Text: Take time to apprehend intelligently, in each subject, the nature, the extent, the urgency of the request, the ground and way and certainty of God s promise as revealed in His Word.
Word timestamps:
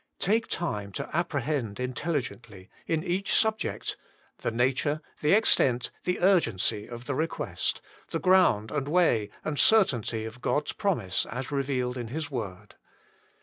Take 0.17 0.47
time 0.47 0.91
to 0.93 1.07
apprehend 1.15 1.79
intelligently, 1.79 2.71
in 2.87 3.03
each 3.03 3.35
subject, 3.35 3.97
the 4.39 4.49
nature, 4.49 4.99
the 5.21 5.33
extent, 5.33 5.91
the 6.05 6.19
urgency 6.21 6.87
of 6.87 7.05
the 7.05 7.13
request, 7.13 7.81
the 8.09 8.17
ground 8.17 8.71
and 8.71 8.87
way 8.87 9.29
and 9.45 9.59
certainty 9.59 10.25
of 10.25 10.41
God 10.41 10.69
s 10.69 10.71
promise 10.71 11.27
as 11.27 11.51
revealed 11.51 11.97
in 11.97 12.07
His 12.07 12.31
Word. 12.31 12.77